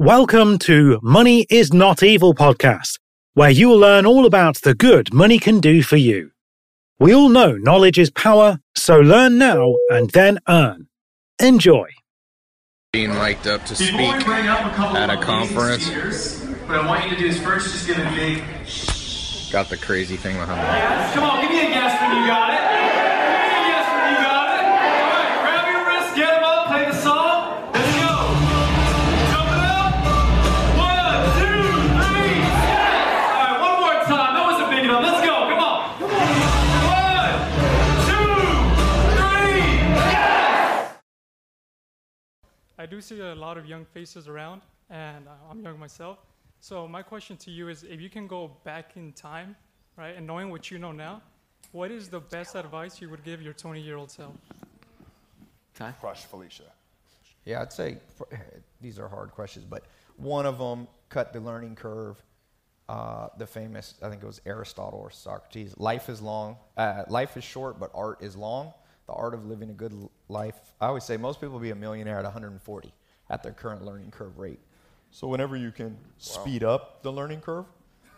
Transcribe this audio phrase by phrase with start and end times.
[0.00, 3.00] Welcome to Money is Not Evil podcast,
[3.34, 6.30] where you will learn all about the good money can do for you.
[7.00, 10.86] We all know knowledge is power, so learn now and then earn.
[11.40, 11.88] Enjoy.
[12.92, 15.86] being mic'd up to speak bring up a at a conference.
[15.86, 18.44] speakers, what I want you to do is first just give a big.
[19.50, 21.14] Got the crazy thing behind me.
[21.14, 22.57] Come on, give me a guess when you got it.
[42.80, 46.18] I do see a lot of young faces around, and uh, I'm young myself.
[46.60, 49.56] So my question to you is, if you can go back in time,
[49.96, 51.20] right, and knowing what you know now,
[51.72, 54.32] what is the best advice you would give your 20-year-old self?
[56.00, 56.70] Crush Felicia.
[57.44, 58.28] Yeah, I'd say for,
[58.80, 59.84] these are hard questions, but
[60.16, 62.22] one of them cut the learning curve.
[62.88, 65.74] Uh, the famous, I think it was Aristotle or Socrates.
[65.78, 68.72] Life is long, uh, life is short, but art is long.
[69.08, 69.92] The art of living a good
[70.28, 70.54] life.
[70.80, 72.92] I always say most people will be a millionaire at 140
[73.30, 74.60] at their current learning curve rate.
[75.10, 77.64] So whenever you can speed up the learning curve,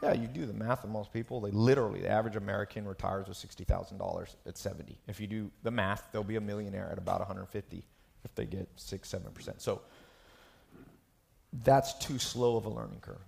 [0.03, 1.41] yeah, you do the math of most people.
[1.41, 4.99] They literally, the average American retires with sixty thousand dollars at seventy.
[5.07, 7.85] If you do the math, they'll be a millionaire at about 150
[8.25, 9.61] if they get six, seven percent.
[9.61, 9.83] So
[11.65, 13.23] that's too slow of a learning curve.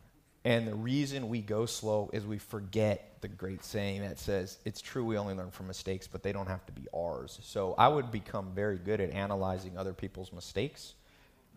[0.45, 4.81] And the reason we go slow is we forget the great saying that says, it's
[4.81, 7.39] true we only learn from mistakes, but they don't have to be ours.
[7.43, 10.95] So I would become very good at analyzing other people's mistakes.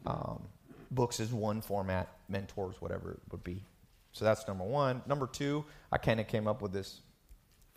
[0.06, 0.44] Um,
[0.92, 3.64] books is one format, mentors, whatever it would be.
[4.12, 5.02] So that's number one.
[5.08, 7.02] Number two, I kind of came up with this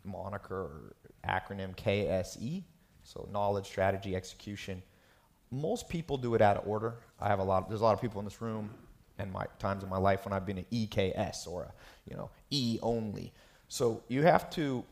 [0.05, 0.95] moniker or
[1.27, 2.63] acronym KSE.
[3.03, 4.83] So knowledge, strategy, execution.
[5.51, 6.97] Most people do it out of order.
[7.19, 7.63] I have a lot.
[7.63, 8.71] Of, There's a lot of people in this room,
[9.19, 11.73] and my times in my life when I've been an EKS or a
[12.09, 13.33] you know E only.
[13.69, 14.85] So you have to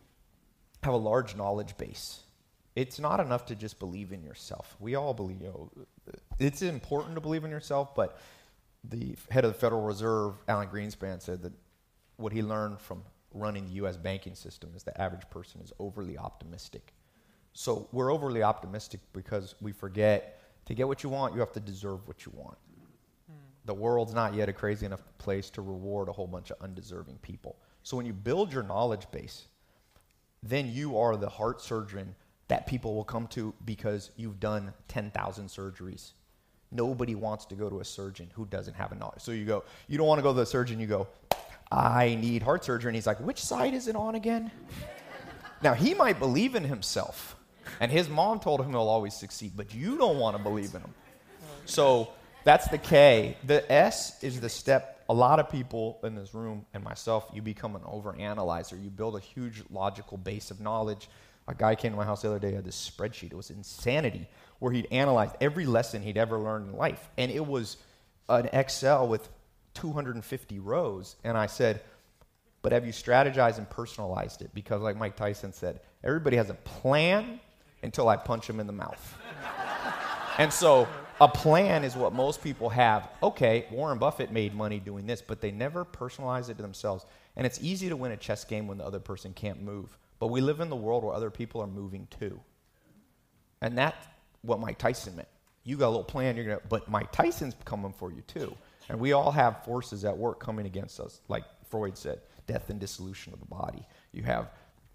[0.82, 2.20] have a large knowledge base.
[2.74, 4.76] It's not enough to just believe in yourself.
[4.78, 5.40] We all believe.
[5.40, 5.86] You know,
[6.38, 8.18] it's important to believe in yourself, but
[8.84, 11.52] the head of the Federal Reserve, Alan Greenspan, said that
[12.16, 13.96] what he learned from running the U.S.
[13.96, 16.94] banking system is the average person is overly optimistic.
[17.52, 21.60] So we're overly optimistic because we forget to get what you want, you have to
[21.60, 22.58] deserve what you want.
[23.66, 27.18] The world's not yet a crazy enough place to reward a whole bunch of undeserving
[27.22, 27.56] people.
[27.82, 29.46] So when you build your knowledge base,
[30.42, 32.14] then you are the heart surgeon
[32.48, 36.12] that people will come to because you've done 10,000 surgeries.
[36.70, 39.20] Nobody wants to go to a surgeon who doesn't have a knowledge.
[39.20, 41.08] So you go, you don't want to go to the surgeon, you go,
[41.70, 42.90] I need heart surgery.
[42.90, 44.50] And he's like, which side is it on again?
[45.62, 47.36] now, he might believe in himself,
[47.80, 50.82] and his mom told him he'll always succeed, but you don't want to believe in
[50.82, 50.94] him.
[51.64, 52.10] So
[52.46, 53.36] that's the K.
[53.42, 55.04] The S is the step.
[55.08, 58.80] A lot of people in this room and myself, you become an overanalyzer.
[58.80, 61.08] You build a huge logical base of knowledge.
[61.48, 63.32] A guy came to my house the other day, had this spreadsheet.
[63.32, 64.28] It was insanity,
[64.60, 67.10] where he'd analyzed every lesson he'd ever learned in life.
[67.18, 67.78] And it was
[68.28, 69.28] an Excel with
[69.74, 71.16] 250 rows.
[71.24, 71.80] And I said,
[72.62, 74.52] but have you strategized and personalized it?
[74.54, 77.40] Because, like Mike Tyson said, everybody has a plan
[77.82, 79.18] until I punch him in the mouth.
[80.38, 80.86] and so,
[81.20, 83.08] a plan is what most people have.
[83.22, 87.06] Okay, Warren Buffett made money doing this, but they never personalize it to themselves.
[87.36, 89.96] And it's easy to win a chess game when the other person can't move.
[90.18, 92.40] But we live in the world where other people are moving too.
[93.60, 94.06] And that's
[94.42, 95.28] what Mike Tyson meant.
[95.64, 98.56] You got a little plan, you're gonna, but Mike Tyson's coming for you too.
[98.88, 102.78] And we all have forces at work coming against us, like Freud said, death and
[102.78, 103.84] dissolution of the body.
[104.12, 104.50] You have,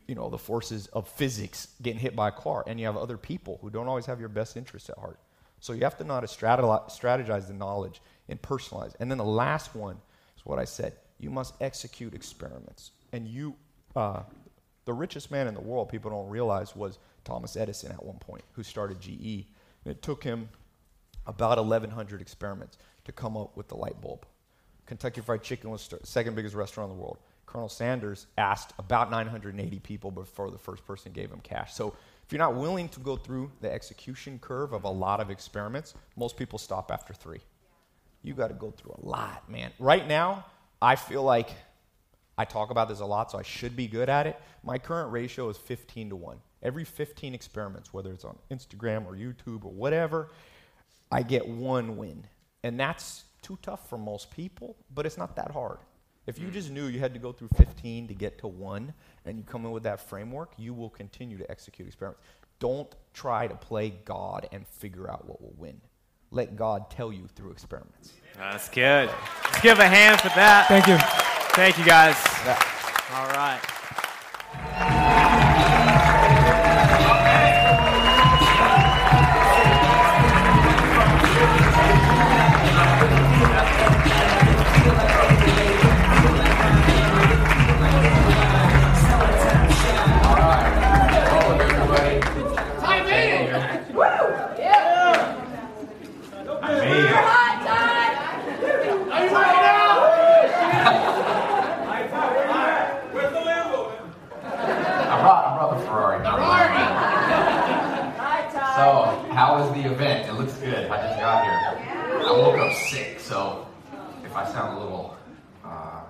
[0.08, 3.18] you know, the forces of physics getting hit by a car, and you have other
[3.18, 5.20] people who don't always have your best interests at heart.
[5.62, 8.94] So you have to know how to strategize the knowledge and personalize.
[9.00, 9.98] And then the last one
[10.36, 12.92] is what I said: you must execute experiments.
[13.14, 13.56] And you,
[13.96, 14.24] uh,
[14.86, 18.44] the richest man in the world, people don't realize was Thomas Edison at one point,
[18.54, 19.46] who started GE.
[19.86, 20.50] And it took him
[21.28, 24.26] about 1,100 experiments to come up with the light bulb.
[24.86, 27.20] Kentucky Fried Chicken was the second biggest restaurant in the world.
[27.46, 31.74] Colonel Sanders asked about 980 people before the first person gave him cash.
[31.74, 31.94] So
[32.32, 35.96] if you're not willing to go through the execution curve of a lot of experiments,
[36.16, 37.42] most people stop after three.
[38.24, 39.74] You got to go through a lot, man.
[39.80, 40.46] Right now,
[40.82, 41.50] I feel like
[42.38, 44.40] I talk about this a lot, so I should be good at it.
[44.64, 46.38] My current ratio is 15 to 1.
[46.64, 50.30] Every 15 experiments, whether it's on Instagram or YouTube or whatever,
[51.12, 52.26] I get one win.
[52.64, 55.80] And that's too tough for most people, but it's not that hard.
[56.32, 56.54] If you hmm.
[56.54, 58.94] just knew you had to go through 15 to get to one
[59.26, 62.24] and you come in with that framework, you will continue to execute experiments.
[62.60, 65.82] Don't try to play God and figure out what will win.
[66.34, 68.14] let God tell you through experiments.
[68.38, 69.10] That's good.
[69.44, 70.70] Let's give a hand for that.
[70.70, 70.98] Thank you.
[71.54, 72.16] Thank you, guys.
[73.14, 73.60] All right.
[113.32, 113.66] So
[114.26, 115.16] if I sound a little
[115.64, 116.02] uh,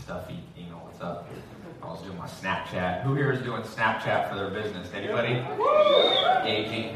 [0.00, 1.28] stuffy, you know what's up.
[1.82, 3.02] I was doing my Snapchat.
[3.02, 4.88] Who here is doing Snapchat for their business?
[4.94, 5.44] Anybody?
[6.48, 6.94] Aging.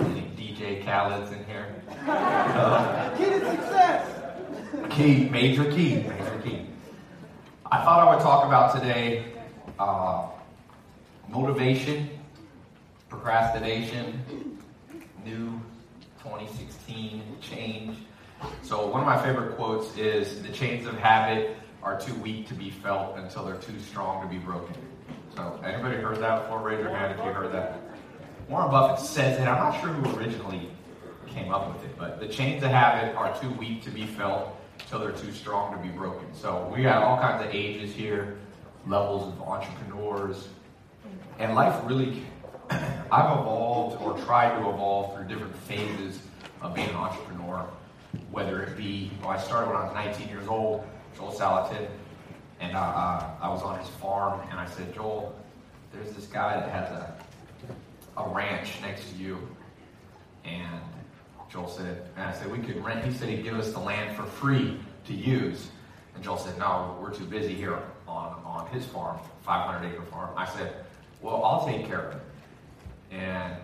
[0.00, 1.74] Any DJ Khaled's in here?
[3.16, 4.34] Key to success.
[4.90, 6.66] Key, major key, major key.
[7.72, 9.24] I thought I would talk about today
[9.78, 10.26] uh,
[11.30, 12.10] motivation,
[13.08, 14.22] procrastination,
[15.24, 15.58] new
[16.22, 17.96] 2016 change.
[18.62, 22.54] So, one of my favorite quotes is The chains of habit are too weak to
[22.54, 24.74] be felt until they're too strong to be broken.
[25.36, 26.60] So, anybody heard that before?
[26.60, 27.80] Raise your hand if you heard that.
[28.48, 29.42] Warren Buffett says it.
[29.42, 30.68] I'm not sure who originally
[31.26, 34.56] came up with it, but the chains of habit are too weak to be felt
[34.80, 36.26] until they're too strong to be broken.
[36.34, 38.38] So, we got all kinds of ages here,
[38.86, 40.48] levels of entrepreneurs,
[41.38, 42.22] and life really,
[42.70, 46.20] I've evolved or tried to evolve through different phases
[46.62, 47.68] of being an entrepreneur.
[48.30, 50.84] Whether it be, well, I started when I was 19 years old,
[51.16, 51.88] Joel Salatin,
[52.60, 55.34] and uh, uh, I was on his farm, and I said, Joel,
[55.92, 57.14] there's this guy that has a,
[58.16, 59.38] a ranch next to you.
[60.44, 60.80] And
[61.50, 63.04] Joel said, and I said, we could rent.
[63.04, 65.68] He said he'd give us the land for free to use.
[66.14, 67.78] And Joel said, no, we're too busy here
[68.08, 70.30] on, on his farm, 500 acre farm.
[70.36, 70.74] I said,
[71.22, 72.22] well, I'll take care of it.
[73.12, 73.54] And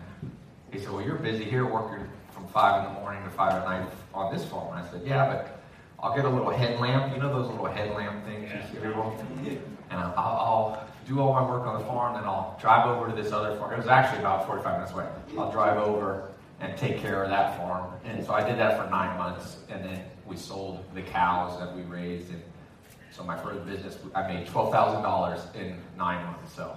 [0.72, 2.06] he said, well, you're busy here working
[2.52, 4.76] 5 in the morning to 5 at night on this farm.
[4.76, 5.60] And I said, yeah, but
[6.02, 7.14] I'll get a little headlamp.
[7.14, 9.16] You know those little headlamp things you see people?
[9.90, 13.22] And I'll, I'll do all my work on the farm, then I'll drive over to
[13.22, 13.72] this other farm.
[13.72, 15.06] It was actually about 45 minutes away.
[15.36, 16.28] I'll drive over
[16.60, 17.92] and take care of that farm.
[18.04, 21.74] And so I did that for nine months, and then we sold the cows that
[21.74, 22.30] we raised.
[22.30, 22.42] And
[23.10, 26.54] so my first business, I made $12,000 in nine months.
[26.54, 26.76] So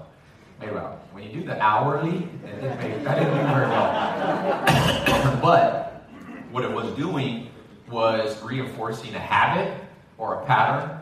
[0.64, 5.42] maybe about, when you do the hourly, it didn't make, that didn't do very well.
[5.42, 6.06] but
[6.52, 7.50] what it was doing
[7.90, 9.74] was reinforcing a habit
[10.18, 11.00] or a pattern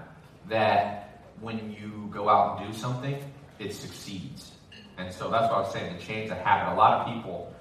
[0.49, 3.23] that when you go out and do something,
[3.59, 4.51] it succeeds.
[4.97, 6.73] And so that's why I was saying, to change of habit.
[6.73, 7.53] A lot of people,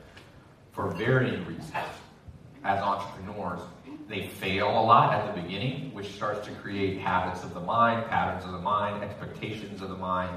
[0.73, 1.73] for varying reasons,
[2.64, 3.61] as entrepreneurs,
[4.08, 8.08] they fail a lot at the beginning, which starts to create habits of the mind,
[8.11, 10.37] patterns of the mind, expectations of the mind,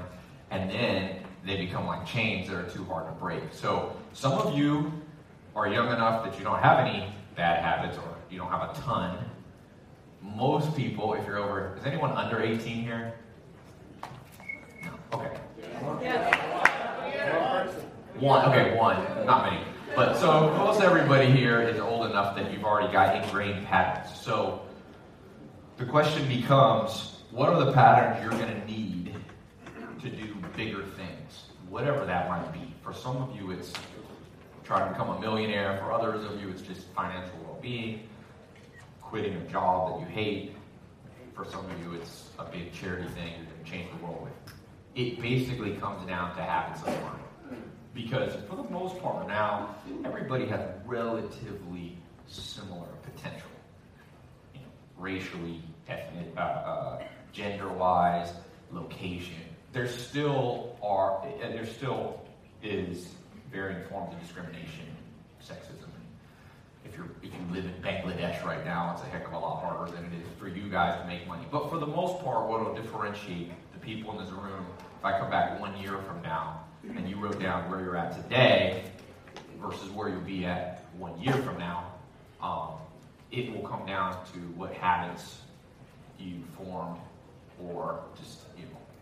[0.50, 3.42] and then they become like chains that are too hard to break.
[3.52, 4.92] So some of you
[5.54, 8.80] are young enough that you don't have any bad habits or you don't have a
[8.80, 9.18] ton.
[10.22, 13.14] Most people, if you're over, is anyone under 18 here?
[14.82, 14.90] No.
[15.12, 15.36] Okay.
[18.18, 18.44] One.
[18.46, 18.96] Okay, one.
[19.26, 19.62] Not many.
[19.94, 24.18] But so most everybody here is old enough that you've already got ingrained patterns.
[24.18, 24.62] So
[25.76, 29.03] the question becomes, what are the patterns you're going to need
[30.04, 32.74] to do bigger things, whatever that might be?
[32.82, 33.72] For some of you, it's
[34.62, 35.78] trying to become a millionaire.
[35.78, 38.06] For others of you, it's just financial well-being,
[39.00, 40.56] quitting a job that you hate.
[41.34, 44.22] For some of you, it's a big charity thing you're going to change the world
[44.24, 44.54] with.
[44.94, 47.20] It basically comes down to habits of mind.
[47.94, 51.96] Because for the most part now, everybody has relatively
[52.26, 53.48] similar potential.
[54.52, 54.66] You know,
[54.98, 58.32] racially, ethnic, uh, uh, gender-wise,
[58.70, 59.53] location.
[59.74, 62.20] There still are, and there still
[62.62, 63.08] is
[63.50, 64.86] varying forms of discrimination,
[65.42, 65.90] sexism.
[66.84, 69.64] If you're if you live in Bangladesh right now, it's a heck of a lot
[69.64, 71.44] harder than it is for you guys to make money.
[71.50, 74.64] But for the most part, what will differentiate the people in this room,
[75.00, 76.60] if I come back one year from now
[76.96, 78.84] and you wrote down where you're at today
[79.60, 81.90] versus where you'll be at one year from now,
[82.40, 82.74] um,
[83.32, 85.40] it will come down to what habits
[86.20, 87.00] you formed
[87.60, 88.43] or just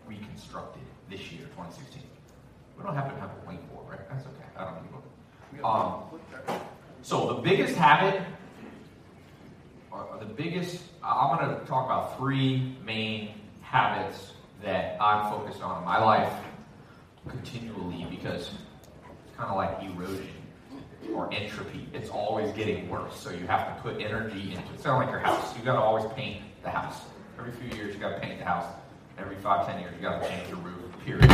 [0.07, 2.01] reconstructed this year, 2016.
[2.77, 4.09] We don't happen to have a whiteboard, right?
[4.09, 4.45] That's okay.
[4.57, 5.01] I don't need one.
[5.63, 6.57] Um,
[7.01, 8.21] so the biggest habit,
[9.91, 13.29] or the biggest, I'm going to talk about three main
[13.61, 14.31] habits
[14.63, 16.33] that I'm focused on in my life
[17.27, 20.27] continually because it's kind of like erosion.
[21.13, 21.87] or entropy.
[21.93, 23.15] It's always getting worse.
[23.19, 24.73] So you have to put energy into it.
[24.73, 25.55] It's kind of like your house.
[25.57, 27.01] You got to always paint the house.
[27.37, 28.65] Every few years, you got to paint the house.
[29.17, 30.75] Every five, ten years, you got to change your roof.
[31.05, 31.29] Period.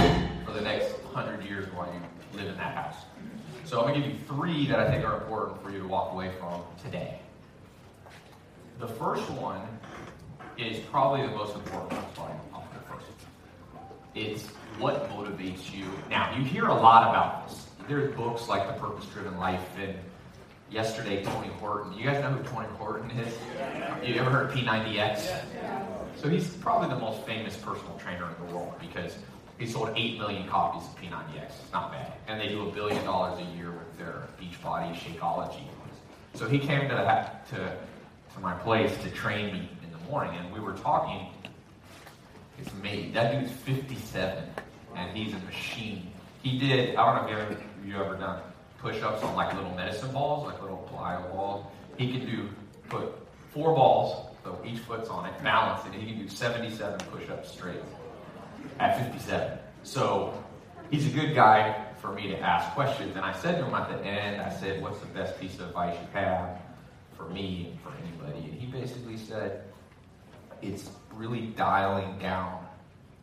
[0.45, 2.95] For the next hundred years while you live in that house.
[3.65, 6.12] So I'm gonna give you three that I think are important for you to walk
[6.12, 7.19] away from today.
[8.79, 9.62] The first one
[10.57, 12.15] is probably the most important one.
[12.15, 13.05] Sorry, I'll go first.
[14.15, 14.48] It's
[14.79, 15.86] what motivates you.
[16.09, 17.67] Now, you hear a lot about this.
[17.88, 19.93] There's books like The Purpose Driven Life and
[20.71, 21.93] yesterday Tony Horton.
[21.93, 23.33] You guys know who Tony Horton is?
[24.03, 25.99] You ever heard P90X?
[26.21, 29.15] So he's probably the most famous personal trainer in the world because
[29.57, 31.45] he sold 8 million copies of P90X.
[31.45, 32.11] It's not bad.
[32.27, 35.63] And they do a billion dollars a year with their Beachbody Shakeology.
[36.33, 40.53] So he came to, to, to my place to train me in the morning, and
[40.53, 41.27] we were talking.
[42.59, 43.13] It's amazing.
[43.13, 44.43] That dude's 57,
[44.95, 46.11] and he's a machine.
[46.43, 48.41] He did, I don't know if you ever, you ever done
[48.79, 51.65] push-ups on like little medicine balls, like little plyo balls.
[51.97, 52.49] He can do,
[52.89, 53.13] put
[53.51, 57.51] four balls, so each foot's on it, balance it, and he can do 77 push-ups
[57.51, 57.82] straight
[58.79, 59.60] at 57.
[59.84, 60.44] So
[60.89, 63.15] he's a good guy for me to ask questions.
[63.15, 65.68] And I said to him at the end, I said, What's the best piece of
[65.68, 66.60] advice you have
[67.15, 68.50] for me and for anybody?
[68.50, 69.65] And he basically said,
[70.63, 72.65] It's really dialing down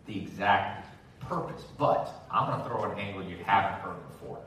[0.07, 0.87] the exact
[1.21, 1.65] purpose.
[1.77, 4.39] But I'm going to throw an angle you haven't heard before.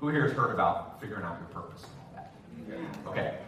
[0.00, 3.10] Who here has heard about figuring out your purpose and all that?
[3.10, 3.38] Okay.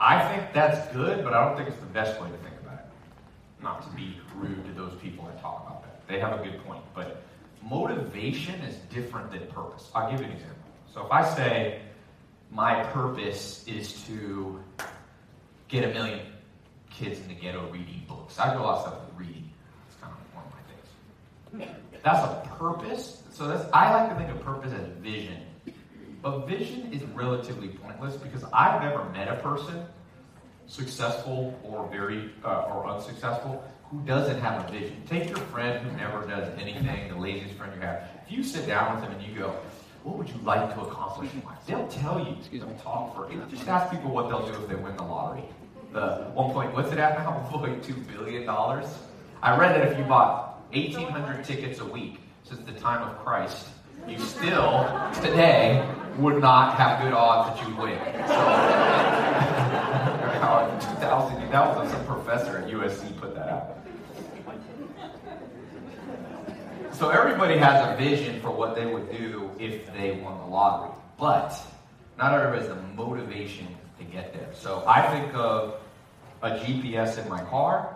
[0.00, 2.78] I think that's good, but I don't think it's the best way to think about
[2.78, 3.62] it.
[3.62, 6.06] Not to be rude to those people that talk about that.
[6.06, 6.82] They have a good point.
[6.94, 7.22] But
[7.62, 9.90] motivation is different than purpose.
[9.94, 10.56] I'll give you an example.
[10.92, 11.80] So if I say
[12.50, 14.62] my purpose is to
[15.68, 16.20] get a million
[16.90, 19.50] kids in the ghetto reading books, I do a lot of stuff with reading.
[19.88, 21.76] It's kind of one of my things.
[22.02, 23.22] That's a purpose.
[23.32, 25.42] So that's I like to think of purpose as vision.
[26.20, 29.86] But vision is relatively pointless because I've never met a person,
[30.66, 35.02] successful or very uh, or unsuccessful, who doesn't have a vision.
[35.08, 38.02] Take your friend who never does anything, the laziest friend you have.
[38.26, 39.54] If you sit down with them and you go,
[40.02, 42.36] "What would you like to accomplish in life?" They'll tell you.
[42.58, 43.30] They'll talk for.
[43.48, 45.44] Just ask people what they'll do if they win the lottery.
[45.92, 47.30] The one point, what's it at now?
[47.50, 48.86] One point two billion dollars.
[49.40, 53.16] I read that if you bought eighteen hundred tickets a week since the time of
[53.24, 53.68] Christ,
[54.06, 54.86] you still
[55.22, 55.82] today
[56.18, 57.98] would not have good odds that you win.
[58.26, 58.34] So,
[61.00, 63.78] 2000, that was some professor at USC put that out.
[66.92, 70.90] So everybody has a vision for what they would do if they won the lottery,
[71.16, 71.56] but
[72.18, 74.48] not everybody has the motivation to get there.
[74.52, 75.80] So I think of
[76.42, 77.94] a GPS in my car.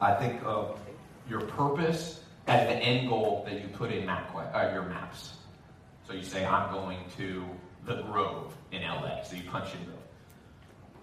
[0.00, 0.80] I think of
[1.28, 5.34] your purpose as the end goal that you put in map, uh, your maps.
[6.08, 7.44] So you say, I'm going to
[7.84, 9.22] the Grove in LA.
[9.24, 9.98] So you punch in Grove.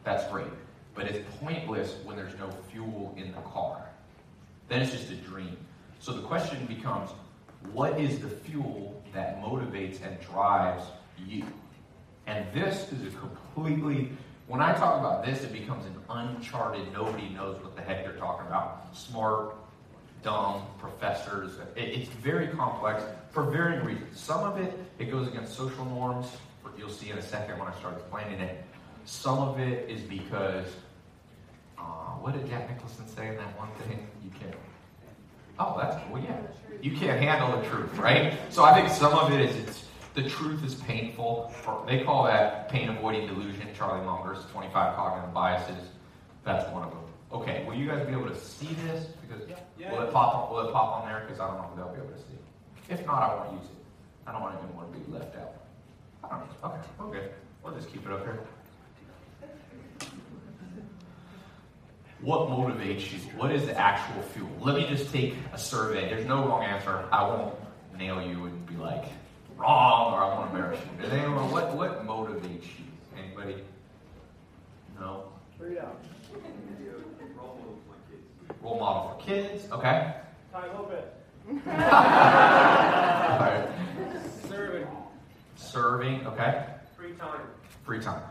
[0.03, 0.47] That's great.
[0.95, 3.87] But it's pointless when there's no fuel in the car.
[4.67, 5.57] Then it's just a dream.
[5.99, 7.11] So the question becomes
[7.71, 10.85] what is the fuel that motivates and drives
[11.27, 11.43] you?
[12.25, 14.09] And this is a completely,
[14.47, 18.17] when I talk about this, it becomes an uncharted, nobody knows what the heck they're
[18.17, 18.95] talking about.
[18.95, 19.55] Smart,
[20.25, 21.51] dumb professors.
[21.75, 24.19] It, it's very complex for varying reasons.
[24.19, 26.27] Some of it, it goes against social norms.
[26.77, 28.61] You'll see in a second when I start explaining it.
[29.05, 30.65] Some of it is because,
[31.77, 31.83] uh,
[32.19, 34.05] what did Jack Nicholson say in that one thing?
[34.23, 34.55] You can't.
[35.57, 36.19] Oh, that's cool.
[36.19, 36.37] Yeah,
[36.81, 38.33] you can't handle the truth, right?
[38.49, 41.53] So I think some of it is it's the truth is painful.
[41.87, 43.67] They call that pain avoiding delusion.
[43.77, 45.89] Charlie Munger's 25 cognitive biases.
[46.43, 47.04] That's one of them.
[47.31, 49.07] Okay, will you guys be able to see this?
[49.21, 51.21] Because will it pop on, will it pop on there?
[51.21, 52.37] Because I don't know if they'll be able to see.
[52.89, 53.77] If not, I won't use it.
[54.27, 55.53] I don't want anyone to be left out.
[56.23, 56.69] I don't know.
[56.69, 57.31] Okay, okay.
[57.63, 58.39] We'll just keep it up here.
[62.21, 63.19] What motivates you?
[63.37, 64.49] What is the actual fuel?
[64.61, 66.09] Let me just take a survey.
[66.09, 67.05] There's no wrong answer.
[67.11, 67.55] I won't
[67.97, 69.05] nail you and be like,
[69.57, 71.03] wrong, or I won't embarrass you.
[71.03, 72.85] Does anyone, what, what motivates you?
[73.17, 73.63] Anybody?
[74.99, 75.25] No?
[78.65, 79.71] Role model for kids.
[79.71, 80.15] Okay.
[80.51, 81.03] Tai Lopez.
[81.47, 81.53] All
[83.39, 83.69] right.
[84.49, 84.87] Serving.
[85.55, 86.25] Serving.
[86.25, 86.65] Okay.
[86.97, 87.41] Free time.
[87.85, 88.23] Free time.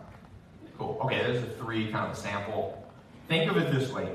[0.76, 0.98] Cool.
[1.04, 2.84] Okay, those are three kind of a sample.
[3.28, 4.08] Think of it this way.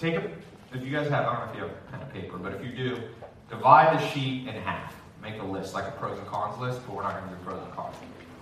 [0.00, 0.28] Take a,
[0.74, 2.64] if you guys have, I don't know if you have pen and paper, but if
[2.64, 3.00] you do,
[3.48, 4.92] divide the sheet in half.
[5.22, 7.44] Make a list, like a pros and cons list, but we're not going to do
[7.44, 7.94] pros and cons.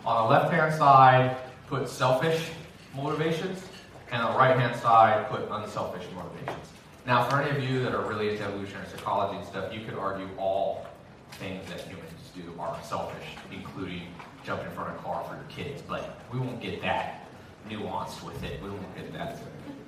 [0.06, 2.48] On the left hand side, put selfish
[2.96, 3.62] motivations,
[4.10, 6.68] and on the right hand side, put unselfish motivations.
[7.08, 9.94] Now, for any of you that are really into evolutionary psychology and stuff, you could
[9.94, 10.86] argue all
[11.32, 14.02] things that humans do are selfish, including
[14.44, 17.26] jump in front of a car for your kids, but we won't get that
[17.66, 18.62] nuanced with it.
[18.62, 19.38] We won't get that.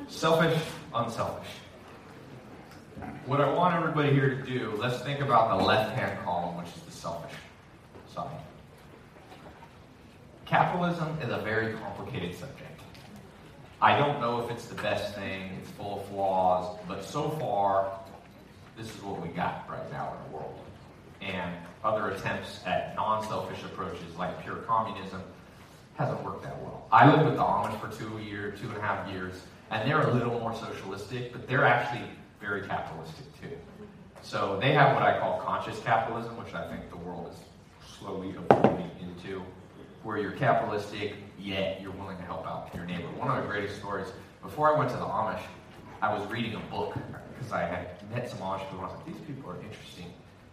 [0.08, 0.58] Selfish,
[0.94, 1.50] unselfish.
[3.26, 6.68] What I want everybody here to do, let's think about the left hand column, which
[6.68, 7.36] is the selfish
[8.14, 8.30] side.
[10.46, 12.69] Capitalism is a very complicated subject.
[13.82, 17.90] I don't know if it's the best thing, it's full of flaws, but so far,
[18.76, 20.60] this is what we got right now in the world.
[21.22, 25.22] And other attempts at non selfish approaches like pure communism
[25.96, 26.86] hasn't worked that well.
[26.92, 29.34] I lived with the Amish for two years, two and a half years,
[29.70, 32.04] and they're a little more socialistic, but they're actually
[32.38, 33.56] very capitalistic too.
[34.22, 38.30] So they have what I call conscious capitalism, which I think the world is slowly
[38.30, 39.42] evolving into,
[40.02, 43.08] where you're capitalistic, yet you're willing to help out your neighbor.
[43.16, 44.06] One of the greatest stories,
[44.42, 45.42] before I went to the Amish,
[46.02, 46.96] I was reading a book
[47.34, 50.12] because I had met some Amish people and I was like, these people are interesting.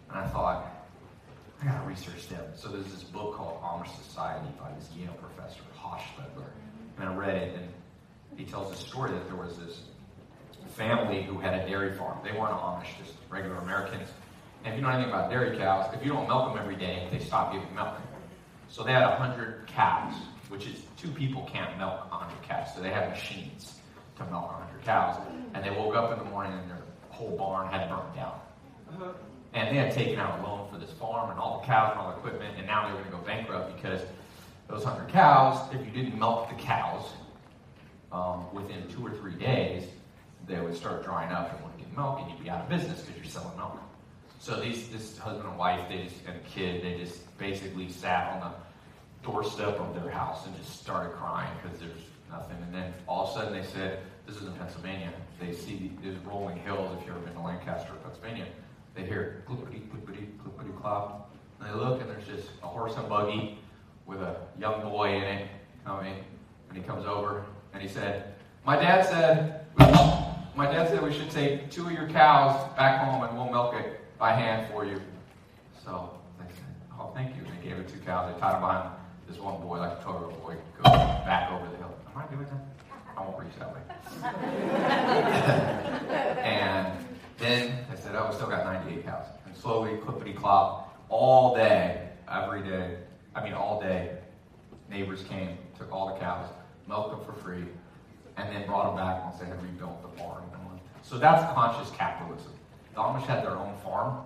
[0.09, 0.73] And I thought,
[1.61, 2.43] I gotta research them.
[2.55, 6.49] So there's this book called Amish Society by this Yale professor, Hostetler.
[6.99, 7.67] And I read it, and
[8.37, 9.81] he tells a story that there was this
[10.67, 12.19] family who had a dairy farm.
[12.23, 14.09] They weren't Amish, just regular Americans.
[14.63, 17.07] And if you know anything about dairy cows, if you don't milk them every day,
[17.11, 17.95] they stop giving milk.
[18.69, 20.13] So they had 100 cows,
[20.49, 22.67] which is two people can't milk 100 cows.
[22.75, 23.79] So they had machines
[24.17, 25.21] to milk 100 cows.
[25.53, 28.39] And they woke up in the morning and their whole barn had burned down.
[29.53, 31.99] And they had taken out a loan for this farm and all the cows and
[32.01, 34.01] all the equipment, and now they were going to go bankrupt because
[34.67, 37.09] those 100 cows, if you didn't milk the cows
[38.11, 39.87] um, within two or three days,
[40.45, 43.01] they would start drying up and wouldn't get milk, and you'd be out of business
[43.01, 43.79] because you're selling milk.
[44.39, 48.33] So these, this husband and wife, they just, and a kid, they just basically sat
[48.33, 51.91] on the doorstep of their house and just started crying because there's
[52.29, 52.57] nothing.
[52.63, 55.13] And then all of a sudden they said, this is in Pennsylvania.
[55.39, 58.45] They see these rolling hills, if you've ever been to Lancaster, Pennsylvania.
[58.95, 61.31] They hear clippity, clippity, clippity clop.
[61.59, 63.57] And they look and there's just a horse and buggy
[64.05, 65.47] with a young boy in it
[65.85, 66.15] coming.
[66.69, 68.33] And he comes over and he said,
[68.65, 69.65] my dad said,
[70.55, 73.75] my dad said we should take two of your cows back home and we'll milk
[73.75, 74.99] it by hand for you.
[75.85, 76.65] So they said,
[76.99, 77.43] oh, thank you.
[77.43, 78.89] And they They tied them behind
[79.27, 80.93] this one boy, like a 12 year old boy, goes
[81.25, 81.91] back over the hill.
[82.13, 82.63] Am I doing that?
[83.17, 83.81] I won't reach that way.
[86.43, 87.05] and
[87.39, 89.25] then I said, oh, we still got 98 cows.
[89.47, 92.97] And slowly, clippity clop, all day, every day,
[93.33, 94.19] I mean, all day,
[94.87, 96.47] neighbors came, took all the cows,
[96.87, 97.65] milked them for free,
[98.37, 100.43] and then brought them back once they had rebuilt the barn.
[101.01, 102.51] So that's conscious capitalism.
[102.93, 104.21] The Amish had their own farm.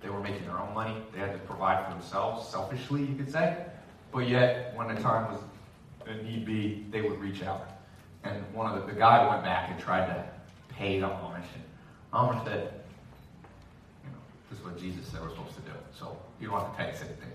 [0.00, 0.96] They were making their own money.
[1.12, 3.56] They had to provide for themselves, selfishly, you could say.
[4.12, 5.40] But yet, when the time was
[6.22, 7.68] need be, they would reach out.
[8.24, 10.24] And one of the, the guy went back and tried to
[10.68, 11.44] pay the Amish.
[12.12, 12.72] And said,
[14.04, 14.16] you know,
[14.48, 15.72] this is what Jesus said we're supposed to do.
[15.98, 17.32] So you don't have to pay the same thing.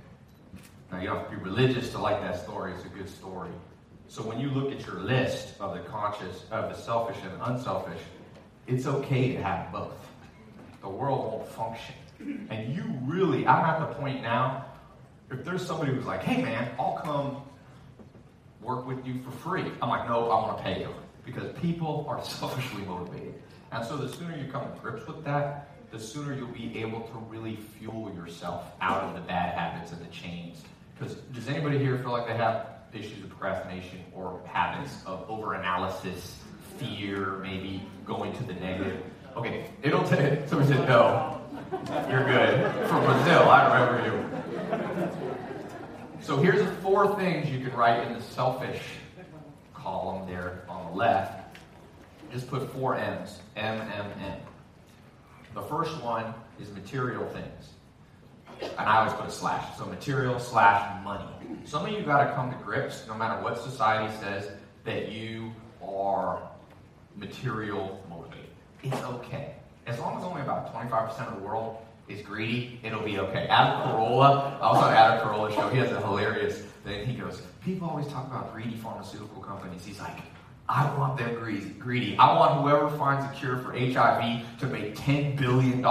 [0.91, 2.73] Now, you don't have to be religious to like that story.
[2.73, 3.52] It's a good story.
[4.08, 8.02] So when you look at your list of the conscious, of the selfish and unselfish,
[8.67, 9.97] it's okay to have both.
[10.82, 11.95] The world won't function.
[12.49, 14.65] And you really, I'm at the point now,
[15.31, 17.41] if there's somebody who's like, hey man, I'll come
[18.62, 19.65] work with you for free.
[19.81, 20.89] I'm like, no, I want to pay you.
[21.25, 23.36] Because people are selfishly motivated.
[23.71, 27.01] And so the sooner you come to grips with that, the sooner you'll be able
[27.01, 30.63] to really fuel yourself out of the bad habits and the chains.
[30.97, 36.36] Because does anybody here feel like they have issues of procrastination or habits of overanalysis,
[36.77, 39.01] fear, maybe going to the negative?
[39.36, 41.42] Okay, it'll take, somebody said no.
[42.09, 42.88] You're good.
[42.88, 44.23] From Brazil, I remember you.
[46.21, 48.81] So here's the four things you can write in the selfish
[49.73, 51.57] column there on the left.
[52.31, 53.39] Just put four M's.
[53.55, 54.39] M, M, M.
[55.53, 57.69] The first one is material things.
[58.62, 59.77] And I always put a slash.
[59.77, 61.25] So material slash money.
[61.65, 64.49] Some of you got to come to grips, no matter what society says,
[64.86, 65.51] that you
[65.86, 66.41] are
[67.15, 68.49] material motivated.
[68.83, 69.55] It's okay.
[69.86, 73.48] As long as only about 25% of the world is greedy, it'll be okay.
[73.48, 75.69] Adam Carolla, I was on Adam Carolla's show.
[75.69, 77.06] He has a hilarious thing.
[77.06, 79.86] He goes, People always talk about greedy pharmaceutical companies.
[79.86, 80.17] He's like,
[80.67, 81.36] I want them
[81.80, 82.17] greedy.
[82.17, 85.82] I want whoever finds a cure for HIV to make $10 billion.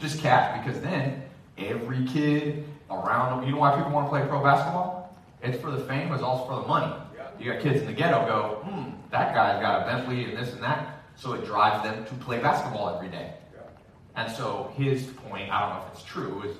[0.00, 1.22] Just cash, because then
[1.58, 5.16] every kid around them, you know why people want to play pro basketball?
[5.42, 6.94] It's for the fame, it's also for the money.
[7.38, 10.52] You got kids in the ghetto go, hmm, that guy's got a Bentley and this
[10.52, 10.93] and that.
[11.16, 13.34] So it drives them to play basketball every day.
[14.16, 16.56] And so his point, I don't know if it's true, is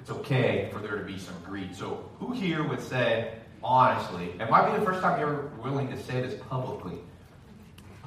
[0.00, 1.74] it's okay for there to be some greed.
[1.74, 6.02] So who here would say, honestly, it might be the first time you're willing to
[6.02, 6.98] say this publicly.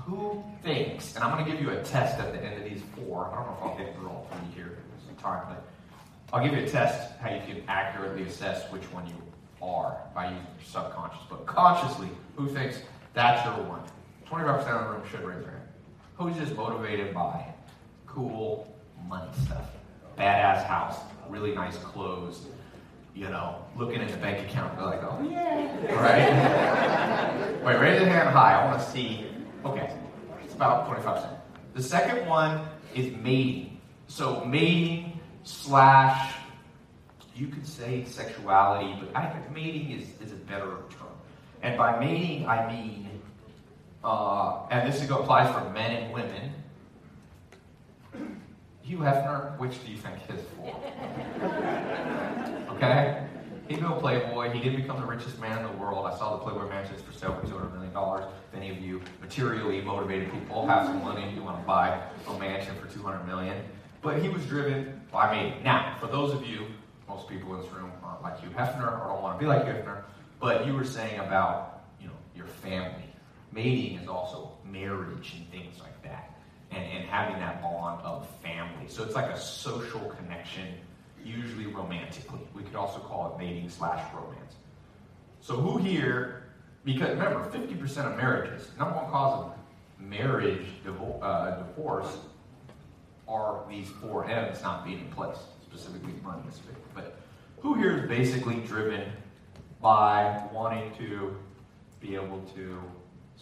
[0.05, 2.81] Who thinks, and I'm going to give you a test at the end of these
[2.95, 3.27] four.
[3.27, 4.77] I don't know if I'll get through all three here.
[5.05, 5.63] Some time, but
[6.33, 9.15] I'll give you a test how you can accurately assess which one you
[9.61, 11.21] are by using your subconscious.
[11.29, 12.79] But consciously, who thinks
[13.13, 13.81] that's your one?
[14.27, 15.60] 25% of the room should raise their hand.
[16.21, 17.43] Who's just motivated by
[18.05, 18.71] cool
[19.07, 19.65] money stuff?
[20.19, 22.45] Badass house, really nice clothes,
[23.15, 27.63] you know, looking at the bank account, they're like, oh yeah, right?
[27.65, 28.53] Wait, raise your hand high.
[28.53, 29.25] I want to see.
[29.65, 29.91] Okay,
[30.43, 31.27] it's about 25%.
[31.73, 33.81] The second one is mating.
[34.05, 36.35] So mating slash,
[37.35, 41.17] you could say sexuality, but I think mating is, is a better term.
[41.63, 43.10] And by mating, I mean,
[44.03, 46.53] uh, and this applies for men and women.
[48.81, 50.75] Hugh Hefner, which do you think his for?
[52.71, 53.27] Okay?
[53.67, 54.49] He's no playboy.
[54.49, 56.05] He did become the richest man in the world.
[56.05, 57.91] I saw the Playboy Mansion for sale for $200 million.
[58.51, 62.01] If any of you materially motivated people have some money and you want to buy
[62.27, 63.63] a mansion for 200 million.
[64.01, 65.55] But he was driven by me.
[65.63, 66.65] Now, for those of you,
[67.07, 69.63] most people in this room aren't like Hugh Hefner or don't want to be like
[69.63, 70.01] Hugh Hefner,
[70.39, 73.10] but you were saying about, you know, your family.
[73.51, 76.39] Mating is also marriage and things like that.
[76.71, 78.87] And, and having that bond of family.
[78.87, 80.67] So it's like a social connection
[81.23, 82.39] usually romantically.
[82.55, 84.55] We could also call it mating slash romance.
[85.41, 86.43] So who here,
[86.85, 89.53] because remember, 50% of marriages, number one cause of
[89.99, 90.65] marriage
[91.21, 92.17] uh, divorce
[93.27, 96.75] are these four M's not being in place, specifically money is big.
[96.93, 97.17] But
[97.59, 99.11] who here is basically driven
[99.81, 101.35] by wanting to
[101.99, 102.81] be able to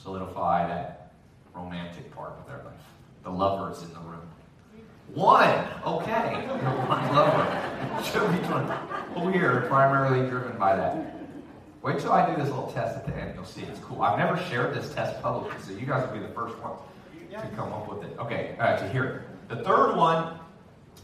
[0.01, 1.11] solidify that
[1.53, 2.81] romantic part of their life?
[3.23, 4.21] The lovers in the room.
[5.13, 5.67] One.
[5.85, 6.47] Okay.
[6.87, 8.03] One lover.
[8.03, 9.33] Should be one.
[9.33, 11.15] Here are primarily driven by that?
[11.81, 13.33] Wait till I do this little test at the end.
[13.35, 14.01] You'll see it's cool.
[14.01, 16.79] I've never shared this test publicly, so you guys will be the first ones
[17.31, 18.17] to come up with it.
[18.19, 19.49] Okay, uh, to hear it.
[19.49, 20.37] The third one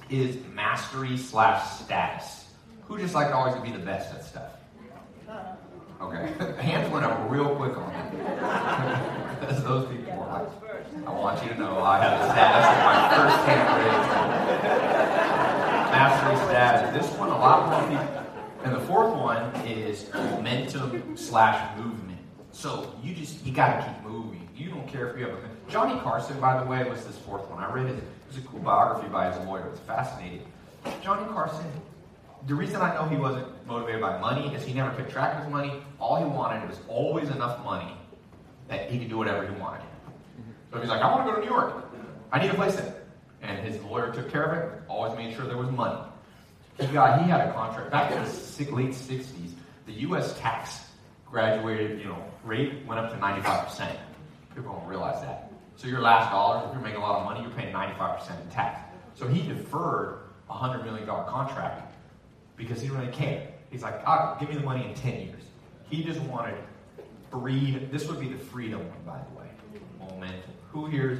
[0.09, 2.45] is mastery slash status.
[2.87, 4.51] Who just like always to be the best at stuff?
[6.01, 8.04] Okay, hands went up real quick on that.
[9.39, 10.47] Because those people were like,
[11.05, 13.67] I want you to know I have a status of my first hand.
[15.91, 17.07] Mastery status.
[17.07, 18.23] This one, a lot more people.
[18.63, 22.19] And the fourth one is momentum slash movement.
[22.51, 24.47] So you just you gotta keep moving.
[24.55, 27.49] You don't care if you have a Johnny Carson, by the way, was this fourth
[27.49, 27.63] one.
[27.63, 27.97] I read it.
[27.97, 29.67] It was a cool biography by his lawyer.
[29.71, 30.41] It's fascinating.
[31.03, 31.65] Johnny Carson.
[32.47, 35.43] The reason I know he wasn't motivated by money is he never kept track of
[35.43, 35.81] his money.
[35.99, 37.91] All he wanted was always enough money
[38.67, 39.85] that he could do whatever he wanted.
[40.71, 41.85] So he's like, I want to go to New York.
[42.31, 42.95] I need a place there.
[43.41, 44.81] And his lawyer took care of it.
[44.87, 45.99] Always made sure there was money.
[46.79, 49.51] He got he had a contract back in the late '60s.
[49.85, 50.37] The U.S.
[50.39, 50.85] tax
[51.29, 53.99] graduated, you know, rate went up to 95 percent.
[54.53, 55.51] People don't realize that.
[55.77, 58.41] So your last dollar, if you're making a lot of money, you're paying 95 percent
[58.41, 58.81] in tax.
[59.13, 61.95] So he deferred a hundred million dollar contract
[62.57, 63.47] because he didn't really care.
[63.69, 65.43] He's like, ah, give me the money in 10 years.
[65.89, 66.55] He just wanted
[67.39, 67.89] freedom.
[67.91, 70.11] This would be the freedom one, by the way.
[70.11, 70.43] Moment.
[70.71, 71.19] Who here is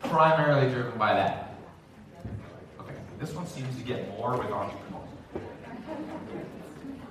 [0.00, 1.54] primarily driven by that?
[2.80, 5.08] Okay, this one seems to get more with entrepreneurs.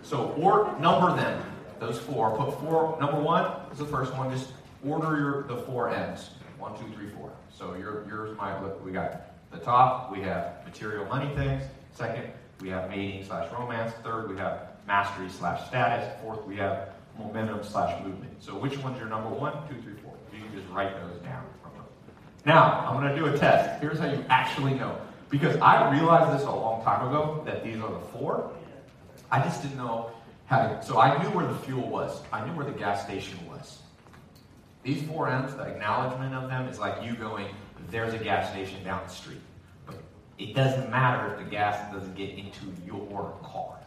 [0.04, 1.42] So, or number them,
[1.80, 2.36] those four.
[2.36, 2.98] Put four.
[3.00, 4.30] Number one is the first one.
[4.32, 4.50] Just
[4.86, 6.30] order your the four M's.
[6.60, 7.32] One, two, three, four.
[7.50, 8.84] So your yours, my look.
[8.86, 10.12] We got the top.
[10.12, 11.64] We have material money things.
[11.94, 13.94] Second, we have mating slash romance.
[14.04, 16.14] Third, we have mastery slash status.
[16.22, 18.44] Fourth, we have momentum slash movement.
[18.44, 20.14] So which one's your number one, two, three, four?
[20.34, 21.46] You can just write those down.
[22.46, 23.80] Now, I'm going to do a test.
[23.80, 24.98] Here's how you actually know.
[25.30, 28.52] Because I realized this a long time ago that these are the four.
[29.32, 30.12] I just didn't know
[30.46, 30.84] how to.
[30.86, 33.80] So I knew where the fuel was, I knew where the gas station was.
[34.84, 37.48] These four M's, the acknowledgement of them is like you going,
[37.90, 39.42] there's a gas station down the street.
[39.86, 39.96] But
[40.38, 43.80] it doesn't matter if the gas doesn't get into your car.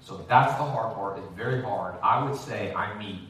[0.00, 1.18] So that's the hard part.
[1.18, 1.94] It's very hard.
[2.02, 3.20] I would say I meet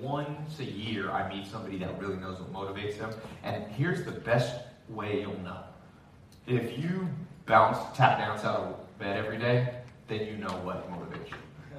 [0.00, 3.10] once a year, I meet somebody that really knows what motivates them.
[3.42, 4.54] And here's the best
[4.88, 5.58] way you'll know.
[6.46, 7.08] If you
[7.46, 9.74] bounce, tap dance out of bed every day,
[10.08, 11.36] then you know what motivates you.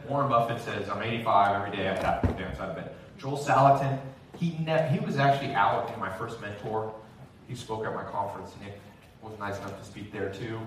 [0.07, 2.91] Warren Buffett says, I'm 85 every day, I tap dance out of bed.
[3.17, 3.99] Joel Salatin,
[4.37, 6.93] he, ne- he was actually out in my first mentor.
[7.47, 8.51] He spoke at my conference.
[8.53, 8.79] and Nick
[9.21, 10.59] was nice enough to speak there too.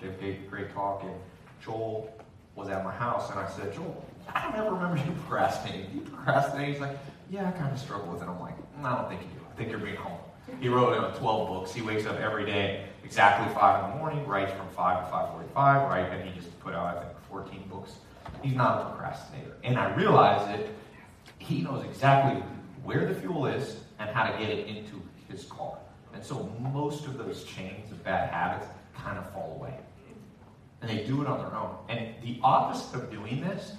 [0.00, 1.02] Gave a great talk.
[1.02, 1.14] And
[1.62, 2.12] Joel
[2.56, 5.90] was at my house, and I said, Joel, I don't ever remember you procrastinating.
[5.94, 6.70] You procrastinate?
[6.70, 6.98] He's like,
[7.30, 8.28] Yeah, I kind of struggle with it.
[8.28, 9.44] I'm like, "Mm, I don't think you do.
[9.52, 10.18] I think you're being home.
[10.60, 11.74] He wrote you know, 12 books.
[11.74, 15.54] He wakes up every day exactly 5 in the morning, writes from 5 to 5.45,
[15.88, 16.06] right?
[16.12, 17.94] And he just put out, I think, 14 books.
[18.42, 19.56] He's not a procrastinator.
[19.64, 20.66] And I realized that
[21.38, 22.42] he knows exactly
[22.84, 25.78] where the fuel is and how to get it into his car.
[26.14, 28.66] And so most of those chains of bad habits
[28.96, 29.74] kind of fall away.
[30.86, 31.74] And they do it on their own.
[31.88, 33.72] And the opposite of doing this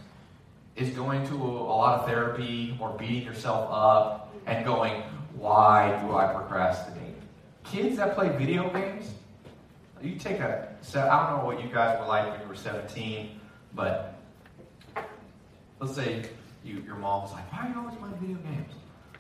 [0.76, 5.04] is going to a, lot of therapy or beating yourself up and going,
[5.36, 7.16] why do I procrastinate?
[7.64, 9.12] Kids that play video games,
[10.02, 13.40] you take a, I don't know what you guys were like when you were 17,
[13.74, 14.20] but
[15.80, 16.26] let's say
[16.66, 18.74] you, your mom was like, why are you always playing video games?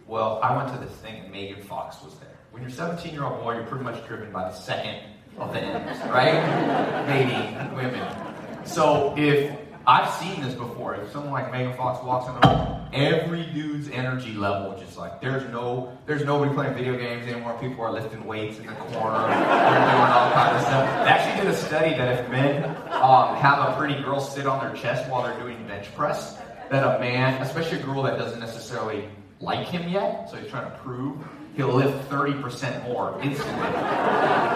[0.07, 2.37] Well, I went to this thing and Megan Fox was there.
[2.51, 5.03] When you're a 17 year old boy, you're pretty much driven by the second
[5.37, 7.05] of the ends, right?
[7.07, 8.07] Dating women.
[8.65, 12.89] So if I've seen this before, if someone like Megan Fox walks in the room,
[12.91, 17.57] every dude's energy level just like there's no there's nobody playing video games anymore.
[17.61, 21.05] People are lifting weights in the corner, they're doing all kinds of stuff.
[21.05, 22.63] They actually did a study that if men
[23.01, 26.37] um, have a pretty girl sit on their chest while they're doing bench press,
[26.69, 29.07] that a man, especially a girl that doesn't necessarily
[29.39, 31.15] like him yet, so he's trying to prove,
[31.57, 33.67] he'll lift 30% more instantly.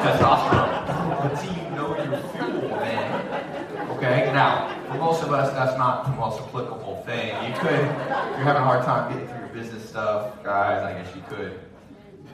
[0.01, 1.31] Testosterone.
[1.31, 3.89] Until you know your fuel, man.
[3.97, 4.31] Okay?
[4.31, 7.29] Now, for most of us, that's not the most applicable thing.
[7.51, 10.93] You could, if you're having a hard time getting through your business stuff, guys, I
[10.93, 11.59] guess you could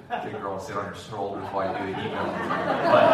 [0.09, 2.25] get a girl to sit on your shoulders while you do the email.
[2.91, 3.07] But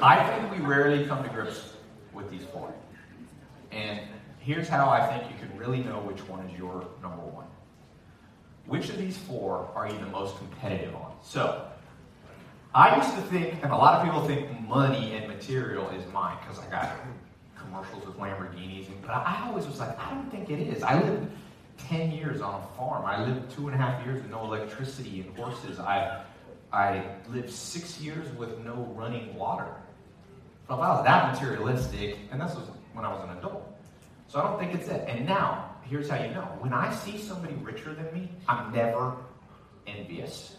[0.00, 1.72] I think we rarely come to grips
[2.12, 2.72] with these four.
[3.72, 4.00] And
[4.38, 7.46] here's how I think you can really know which one is your number one.
[8.72, 11.12] Which of these four are you the most competitive on?
[11.22, 11.68] So,
[12.74, 16.38] I used to think, and a lot of people think money and material is mine
[16.40, 16.96] because I got
[17.54, 20.82] commercials with Lamborghinis, and, but I always was like, I don't think it is.
[20.82, 21.30] I lived
[21.86, 23.04] 10 years on a farm.
[23.04, 25.78] I lived two and a half years with no electricity and horses.
[25.78, 26.22] I,
[26.72, 29.68] I lived six years with no running water.
[30.66, 33.70] So if I was that materialistic, and this was when I was an adult.
[34.28, 35.06] So I don't think it's it.
[35.10, 36.48] And now, here's how you know.
[36.60, 39.14] When I see somebody richer than me, I'm never
[39.86, 40.56] envious.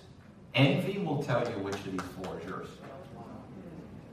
[0.54, 2.68] Envy will tell you which of these four is yours.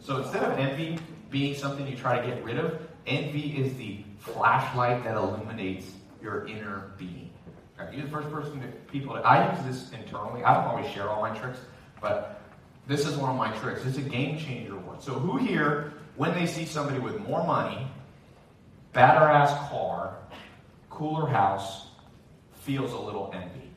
[0.00, 3.98] So instead of envy being something you try to get rid of, envy is the
[4.18, 7.30] flashlight that illuminates your inner being.
[7.78, 9.14] Okay, you're the first person that people.
[9.22, 10.42] I use this internally.
[10.42, 11.58] I don't always share all my tricks,
[12.00, 12.40] but
[12.86, 13.84] this is one of my tricks.
[13.84, 15.02] It's a game changer one.
[15.02, 17.86] So who here, when they see somebody with more money,
[18.94, 20.16] better ass car,
[21.00, 21.86] cooler house,
[22.60, 23.70] feels a little envy?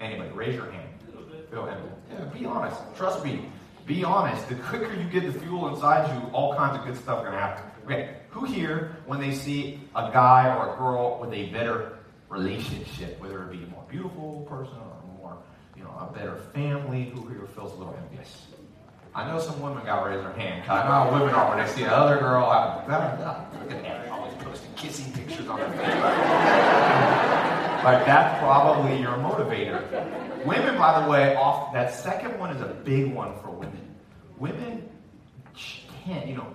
[0.00, 0.88] Anybody, raise your hand.
[1.52, 1.88] Feel envy.
[2.10, 2.80] Yeah, be honest.
[2.96, 3.48] Trust me.
[3.86, 4.48] Be honest.
[4.48, 7.38] The quicker you get the fuel inside you, all kinds of good stuff are gonna
[7.38, 7.62] happen.
[7.84, 13.20] Okay, who here, when they see a guy or a girl with a better relationship,
[13.20, 15.38] whether it be a more beautiful person or more,
[15.76, 18.46] you know, a better family, who here feels a little envious?
[19.14, 20.68] I know some women got to raise their hand.
[20.68, 22.48] I know how women are when they see another girl.
[22.88, 22.90] Look
[23.70, 24.10] at that,
[24.44, 26.14] posting kissing pictures on their Facebook.
[27.84, 30.44] like that's probably your motivator.
[30.44, 33.94] Women, by the way, off that second one is a big one for women.
[34.38, 34.88] Women
[36.04, 36.46] can't, you know,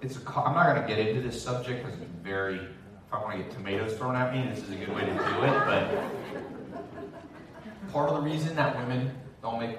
[0.00, 0.20] it's a.
[0.30, 2.56] I'm not going to get into this subject because it's very.
[2.56, 5.12] If I want to get tomatoes thrown at me, this is a good way to
[5.12, 5.64] do it.
[5.66, 5.90] But
[7.92, 9.10] part of the reason that women
[9.42, 9.78] don't make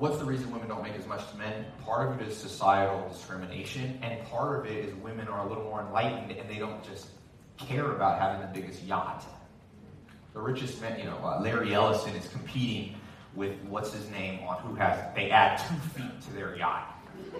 [0.00, 1.66] what's the reason women don't make as much as men?
[1.84, 5.64] Part of it is societal discrimination, and part of it is women are a little
[5.64, 7.08] more enlightened and they don't just
[7.58, 9.22] care about having the biggest yacht.
[10.32, 12.96] The richest men, you know, uh, Larry Ellison is competing
[13.34, 16.94] with what's his name on who has, they add two feet to their yacht.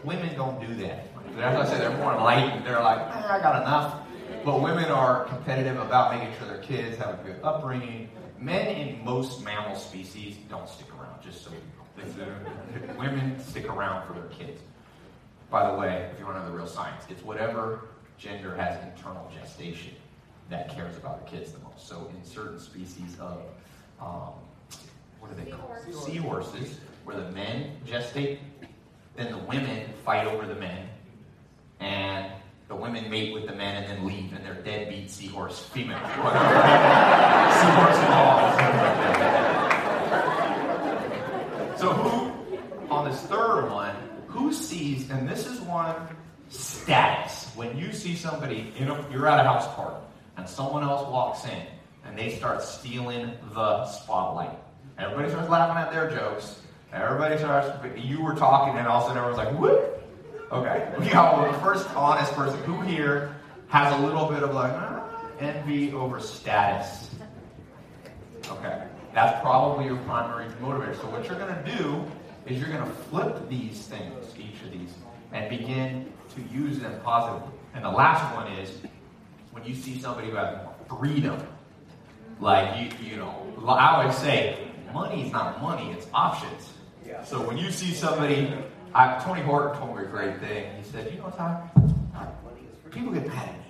[0.05, 1.07] Women don't do that.
[1.38, 2.66] As I said, they're more enlightened.
[2.66, 4.03] They're like, eh, I got enough.
[4.44, 8.11] But women are competitive about making sure their kids have a good upbringing.
[8.38, 11.51] Men in most mammal species don't stick around, just so
[12.98, 14.60] Women stick around for their kids.
[15.50, 18.78] By the way, if you want to know the real science, it's whatever gender has
[18.84, 19.92] internal gestation
[20.50, 21.88] that cares about the kids the most.
[21.88, 23.42] So in certain species of,
[24.00, 24.34] um,
[25.18, 25.70] what are they called?
[26.04, 28.38] Seahorses, where the men gestate,
[29.16, 30.88] then the women fight over the men,
[31.80, 32.30] and
[32.68, 35.98] the women mate with the men and then leave, and they're deadbeat seahorse female.
[37.58, 38.60] seahorse involved.
[41.80, 43.94] So who, on this third one,
[44.29, 45.96] who sees, and this is one
[46.49, 47.51] status.
[47.57, 49.96] When you see somebody, in a, you're at a house party,
[50.37, 51.66] and someone else walks in,
[52.05, 54.57] and they start stealing the spotlight.
[54.99, 56.61] Everybody starts laughing at their jokes.
[56.92, 59.96] Everybody starts, you were talking, and all of a sudden everyone's like, whoop.
[60.53, 62.61] Okay, we got the first honest person.
[62.64, 63.37] Who here
[63.68, 67.09] has a little bit of like ah, envy over status?
[68.49, 68.83] Okay,
[69.14, 71.01] that's probably your primary motivator.
[71.01, 72.05] So what you're going to do
[72.46, 74.94] is you're going to flip these things, each of these,
[75.33, 77.53] and begin to use them positively.
[77.74, 78.70] And the last one is
[79.53, 81.40] when you see somebody who has freedom.
[82.40, 83.35] Like you, you know,
[83.68, 84.59] I always say,
[84.94, 86.72] money is not money; it's options.
[87.24, 88.50] So when you see somebody
[88.94, 90.70] I, Tony Horton told me a great thing.
[90.83, 91.68] He said, "You know, what, Tai,
[92.90, 93.64] people get mad at me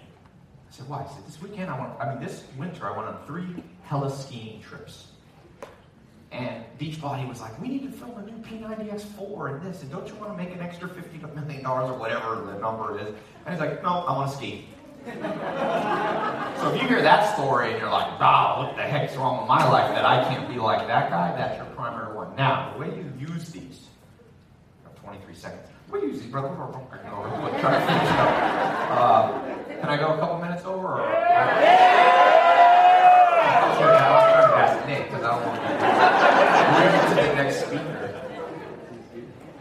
[0.70, 1.02] I said, why?
[1.02, 4.10] He said, this weekend I went, I mean, this winter I went on three hella
[4.10, 5.08] skiing trips.
[6.32, 10.06] And Beachbody was like, we need to film a new P90X4 and this, and don't
[10.06, 13.08] you want to make an extra $50 million or whatever the number is?
[13.46, 14.66] And he's like, no, I want to ski.
[15.04, 19.48] so if you hear that story and you're like, wow, what the heck's wrong with
[19.48, 22.36] my life that I can't be like that guy, that's your primary one.
[22.36, 23.88] Now, the way you use these,
[24.84, 25.66] I have 23 seconds.
[25.92, 26.48] You use these, brother?
[26.48, 27.10] Can.
[28.90, 30.86] Uh, can I go a couple minutes over?
[30.86, 31.08] Or, I
[33.68, 33.98] was trying
[34.50, 35.68] to ask Nick because I don't want to
[36.92, 38.20] get to the next speaker.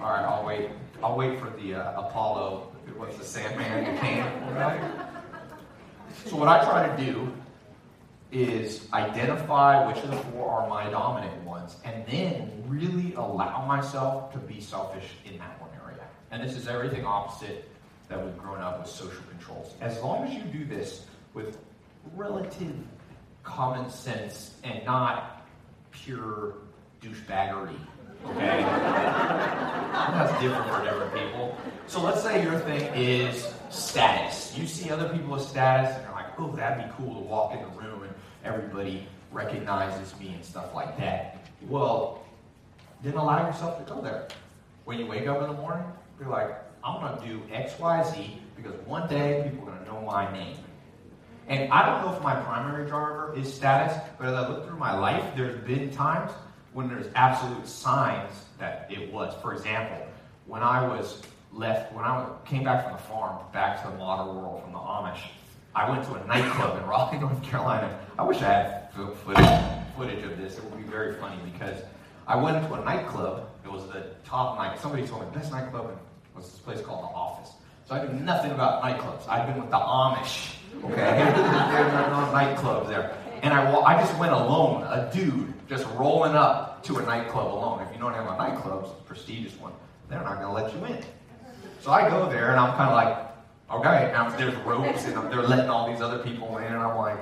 [0.02, 0.24] All right,
[1.02, 1.38] I'll wait.
[1.38, 2.72] For the uh, Apollo.
[2.98, 4.26] was the Sandman who came?
[6.26, 7.32] So what I try to do
[8.32, 14.34] is identify which of the four are my dominant ones, and then really allow myself
[14.34, 16.04] to be selfish in that one area.
[16.32, 17.70] And this is everything opposite
[18.10, 19.76] that we've grown up with social controls.
[19.80, 21.58] As long as you do this with
[22.16, 22.76] relative
[23.44, 25.48] common sense and not
[25.92, 26.56] pure
[27.02, 27.80] douchebaggery.
[28.26, 28.62] Okay?
[29.94, 31.58] That's different for different people.
[31.88, 34.58] So let's say your thing is status.
[34.58, 37.54] You see other people with status and you're like, oh, that'd be cool to walk
[37.54, 41.38] in the room and everybody recognizes me and stuff like that.
[41.68, 42.26] Well,
[43.04, 44.28] then allow yourself to go there.
[44.86, 45.86] When you wake up in the morning,
[46.20, 49.86] you're like, I'm going to do X, Y, Z because one day people are going
[49.86, 50.58] to know my name.
[51.48, 54.78] And I don't know if my primary driver is status, but as I look through
[54.78, 56.32] my life, there's been times
[56.74, 59.34] when there's absolute signs that it was.
[59.42, 60.06] For example,
[60.46, 64.36] when I was left, when I came back from the farm, back to the modern
[64.36, 65.22] world from the Amish,
[65.76, 68.00] I went to a nightclub in Raleigh, North Carolina.
[68.18, 69.50] I wish I had footage,
[69.98, 70.58] footage of this.
[70.58, 71.82] It would be very funny because
[72.28, 73.50] I went into a nightclub.
[73.64, 74.80] It was the top night.
[74.80, 75.98] Somebody told me the best nightclub
[76.36, 77.54] was this place called The Office.
[77.88, 79.28] So I knew nothing about nightclubs.
[79.28, 80.56] I'd been with the Amish.
[80.84, 83.18] Okay, there were no nightclubs there.
[83.42, 87.82] And I, I just went alone, a dude, just rolling up to a nightclub alone.
[87.84, 89.72] If you know anything about nightclubs, prestigious one,
[90.10, 91.06] they're not going to let you in.
[91.80, 95.44] So I go there, and I'm kind of like, okay, now there's ropes, and they're
[95.44, 97.20] letting all these other people in, and I'm like,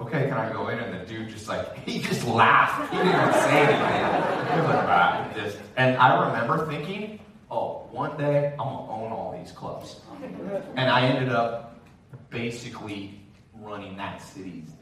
[0.00, 0.78] okay, can I go in?
[0.78, 2.90] And the dude just like, he just laughed.
[2.90, 4.54] He didn't even say anything.
[4.54, 5.30] He was like, ah.
[5.76, 7.20] And I remember thinking,
[7.50, 10.00] oh, one day I'm going to own all these clubs.
[10.76, 11.76] And I ended up
[12.30, 13.20] basically
[13.60, 14.73] running that city's.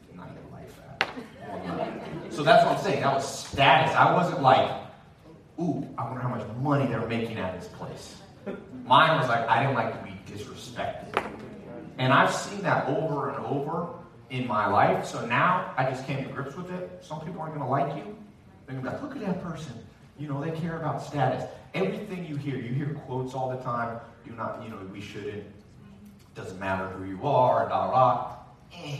[2.29, 3.01] So that's what I'm saying.
[3.01, 3.95] That was status.
[3.95, 4.71] I wasn't like,
[5.59, 8.17] ooh, I wonder how much money they're making at this place.
[8.85, 11.23] Mine was like, I didn't like to be disrespected.
[11.97, 13.89] And I've seen that over and over
[14.29, 15.05] in my life.
[15.05, 16.99] So now I just came to grips with it.
[17.01, 18.15] Some people aren't going to like you.
[18.65, 19.73] They're going to be like, look at that person.
[20.17, 21.43] You know, they care about status.
[21.73, 23.99] Everything you hear, you hear quotes all the time.
[24.25, 25.43] Do not, you know, we shouldn't
[26.35, 28.35] doesn't matter who you are, da da.
[28.73, 28.97] Eh.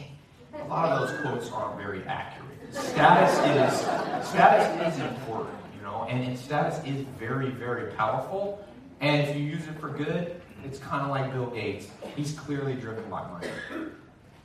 [0.63, 2.49] A lot of those quotes aren't very accurate.
[2.71, 8.65] Status is status is important, you know, and status is very, very powerful.
[9.01, 11.87] And if you use it for good, it's kind of like Bill Gates.
[12.15, 13.49] He's clearly driven by money.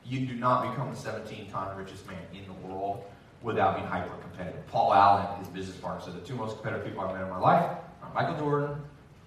[0.05, 3.05] You do not become the 17-time richest man in the world
[3.41, 4.67] without being hyper competitive.
[4.67, 7.39] Paul Allen, his business partner, said the two most competitive people I've met in my
[7.39, 7.71] life
[8.03, 8.83] are Michael Jordan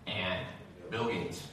[0.08, 0.46] and
[0.90, 1.48] Bill Gates.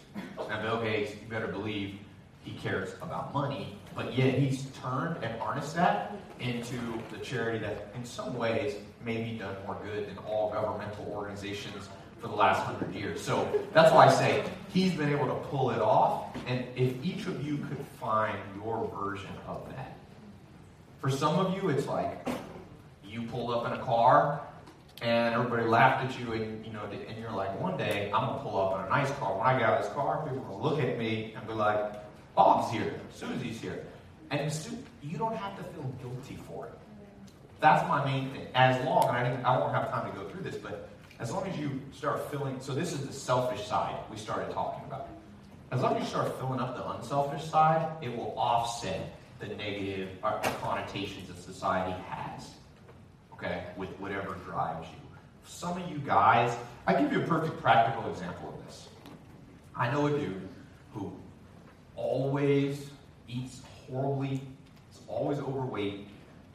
[0.48, 1.98] Now, Bill Gates, you better believe
[2.42, 6.78] he cares about money, but yet he's turned and harnessed that into
[7.10, 11.88] the charity that, in some ways, maybe done more good than all governmental organizations
[12.20, 13.20] for the last hundred years.
[13.20, 16.28] So that's why I say he's been able to pull it off.
[16.46, 19.96] And if each of you could find your version of that,
[21.00, 22.24] for some of you, it's like
[23.04, 24.40] you pulled up in a car
[25.02, 28.42] and everybody laughed at you, and you know, and you're like, one day I'm gonna
[28.44, 29.36] pull up in a nice car.
[29.36, 31.52] When I get out of this car, people are gonna look at me and be
[31.52, 32.07] like,
[32.38, 33.84] Bob's here, Susie's here,
[34.30, 34.40] and
[35.02, 36.72] you don't have to feel guilty for it.
[37.58, 38.46] That's my main thing.
[38.54, 41.32] As long, and I, didn't, I won't have time to go through this, but as
[41.32, 45.08] long as you start filling, so this is the selfish side we started talking about.
[45.72, 50.10] As long as you start filling up the unselfish side, it will offset the negative
[50.22, 52.50] uh, connotations that society has
[53.32, 55.18] okay, with whatever drives you.
[55.44, 56.56] Some of you guys,
[56.86, 58.86] I give you a perfect practical example of this.
[59.74, 60.48] I know a dude
[60.94, 61.12] who
[61.98, 62.90] always
[63.28, 64.40] eats horribly,
[64.92, 66.06] is always overweight,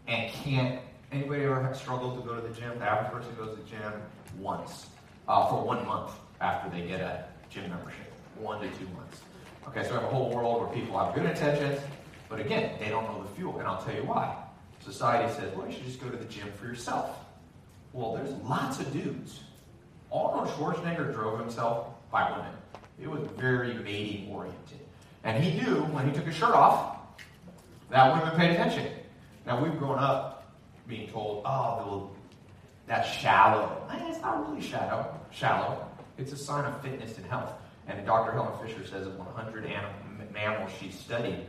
[0.08, 0.80] and can't.
[1.12, 2.80] Anybody ever struggled to go to the gym?
[2.80, 3.94] The average person goes to the gym
[4.40, 4.88] once
[5.28, 9.22] uh, for one month after they get a gym membership, one to two months.
[9.68, 11.80] Okay, so we have a whole world where people have good intentions,
[12.30, 14.36] but again, they don't know the fuel, and I'll tell you why.
[14.84, 17.20] Society says, well, you should just go to the gym for yourself.
[17.94, 19.42] Well, there's lots of dudes.
[20.12, 22.54] Arnold Schwarzenegger drove himself by women.
[23.02, 24.83] It was very mating oriented.
[25.24, 26.98] And he knew when he took his shirt off,
[27.90, 28.88] that women paid attention.
[29.46, 30.54] Now we've grown up
[30.88, 32.12] being told, oh, well,
[32.88, 33.88] that's shallow.
[34.08, 35.18] It's not really shallow.
[35.32, 35.88] Shallow.
[36.18, 37.54] It's a sign of fitness and health.
[37.88, 38.32] And Dr.
[38.32, 41.46] Helen Fisher says of 100 anim- mammals she's studied,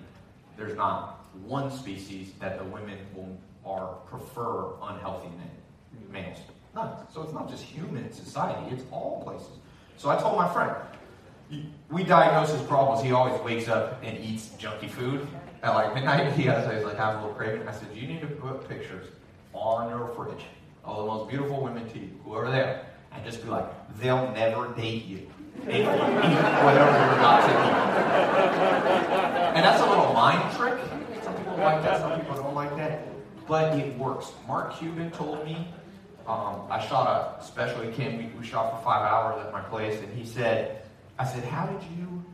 [0.56, 5.28] there's not one species that the women will are prefer unhealthy
[6.10, 6.38] males.
[6.74, 6.90] None.
[7.12, 9.48] So it's not just human society; it's all places.
[9.96, 11.03] So I told my friend, "You-
[11.90, 13.02] we diagnose his problems.
[13.02, 15.26] He always wakes up and eats junky food
[15.62, 16.32] at like midnight.
[16.36, 17.66] He has he's like, have a little craving.
[17.68, 19.06] I said, you need to put pictures
[19.52, 20.44] on your fridge
[20.84, 22.80] of the most beautiful women to you, they are,
[23.12, 23.66] and just be like,
[24.00, 25.18] they'll never date you.
[25.64, 27.74] Whatever you're not to eat.
[29.54, 30.78] And that's a little mind trick.
[31.22, 33.06] Some people like that, some people don't like that.
[33.46, 34.32] But it works.
[34.46, 35.68] Mark Cuban told me,
[36.26, 39.60] um, I shot a special, he came, we, we shot for five hours at my
[39.60, 40.83] place, and he said,
[41.18, 42.24] I said, how did you,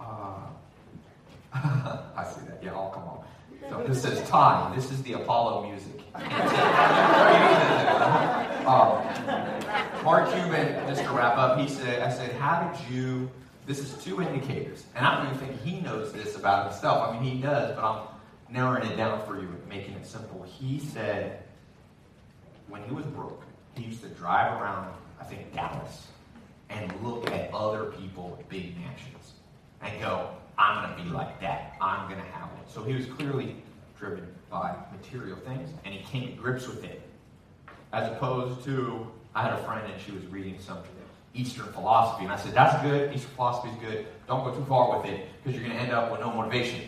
[0.00, 0.48] uh,
[1.54, 3.24] I see that, yeah, oh, come on.
[3.70, 6.02] So this says time, this is the Apollo music.
[8.66, 9.02] um,
[10.04, 13.30] Mark Cuban, just to wrap up, he said, I said, how did you,
[13.66, 17.08] this is two indicators, and I don't even think he knows this about himself.
[17.08, 18.06] I mean, he does, but I'm
[18.52, 20.42] narrowing it down for you, and making it simple.
[20.42, 21.42] He said,
[22.68, 23.42] when he was broke,
[23.74, 26.06] he used to drive around, I think, Dallas,
[26.70, 29.34] and look at other people with big mansions
[29.82, 31.76] and go, I'm going to be like that.
[31.80, 32.70] I'm going to have it.
[32.70, 33.56] So he was clearly
[33.98, 37.02] driven by material things, and he came to grips with it.
[37.92, 40.78] As opposed to, I had a friend and she was reading some
[41.34, 43.14] Eastern philosophy, and I said, That's good.
[43.14, 44.06] Eastern philosophy is good.
[44.26, 46.80] Don't go too far with it because you're going to end up with no motivation.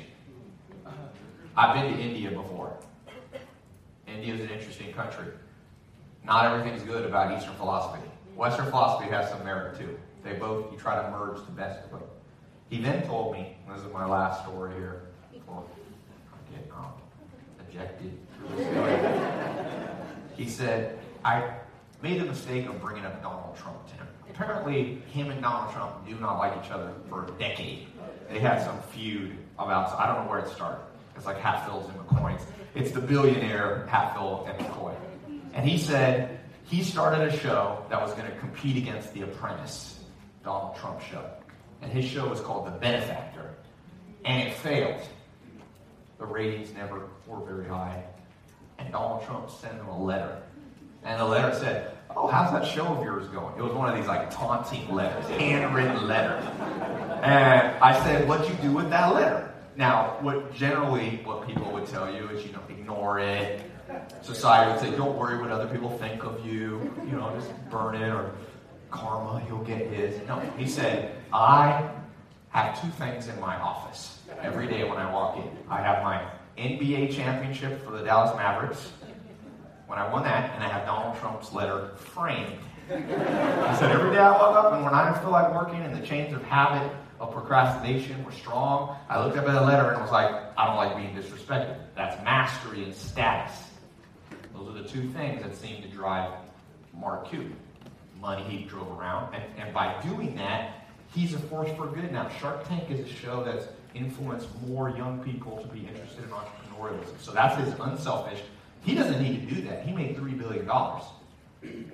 [1.56, 2.76] I've been to India before.
[4.06, 5.26] India is an interesting country.
[6.24, 8.02] Not everything is good about Eastern philosophy.
[8.39, 9.99] Western philosophy has some merit too.
[10.22, 12.09] They both, you try to merge the best of both.
[12.70, 15.64] He then told me, this is my last story here before
[16.76, 16.93] um,
[17.68, 18.16] ejected.
[20.36, 21.51] he said, I
[22.01, 24.07] made the mistake of bringing up Donald Trump to him.
[24.30, 27.89] Apparently, him and Donald Trump do not like each other for a decade.
[28.30, 30.84] They had some feud about, I don't know where it started.
[31.16, 32.43] It's like Hatfields and McCoys.
[32.76, 34.95] It's the billionaire Hatfield and McCoy.
[35.55, 36.38] And he said
[36.68, 40.00] he started a show that was going to compete against The Apprentice,
[40.44, 41.24] Donald Trump show.
[41.80, 43.54] And his show was called The Benefactor.
[44.24, 45.00] And it failed.
[46.18, 48.02] The ratings never were very high.
[48.78, 50.42] And Donald Trump sent him a letter.
[51.04, 53.56] And the letter said, Oh, how's that show of yours going?
[53.58, 56.44] It was one of these like taunting letters, handwritten letters.
[57.22, 59.54] And I said, What'd you do with that letter?
[59.76, 63.62] Now, what generally what people would tell you is, you know, ignore it.
[64.22, 66.93] Society would say, Don't worry what other people think of you.
[67.07, 68.32] You know, just burn it or
[68.91, 70.26] karma, he'll get his.
[70.26, 71.89] No, he said, I
[72.51, 75.51] have two things in my office every day when I walk in.
[75.68, 76.22] I have my
[76.57, 78.93] NBA championship for the Dallas Mavericks
[79.86, 82.59] when I won that, and I have Donald Trump's letter framed.
[82.89, 86.07] He said, every day I woke up, and when I feel like working and the
[86.07, 90.11] chains of habit of procrastination were strong, I looked up at the letter and was
[90.11, 91.76] like, I don't like being disrespected.
[91.95, 93.67] That's mastery and status.
[94.59, 96.32] Those are the two things that seem to drive
[96.92, 97.56] Mark Cuban.
[98.20, 102.28] Money he drove around, and, and by doing that, he's a force for good now.
[102.40, 107.20] Shark Tank is a show that's influenced more young people to be interested in entrepreneurialism.
[107.20, 108.40] So that's his unselfish.
[108.82, 109.84] He doesn't need to do that.
[109.84, 110.68] He made $3 billion.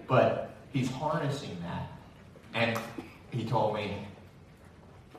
[0.06, 1.92] But he's harnessing that.
[2.54, 2.78] And
[3.30, 4.06] he told me,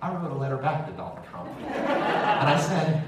[0.02, 1.50] I wrote a letter back to Donald Trump.
[1.60, 3.04] And I said,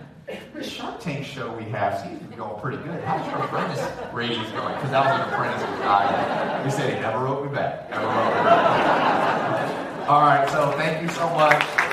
[0.53, 3.01] this Shark Tank show we have seems to be going pretty good.
[3.03, 4.75] How's your apprentice ratings going?
[4.75, 6.63] Because that was an apprentice with guy.
[6.63, 7.89] He said he never wrote me back.
[7.89, 10.09] Never wrote me back.
[10.09, 11.86] All right, so thank you so much.